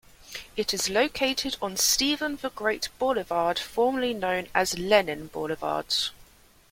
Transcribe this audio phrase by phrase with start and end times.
[0.55, 5.93] It is located on Stephen the Great Boulevard formerly known as Lenin Boulevard.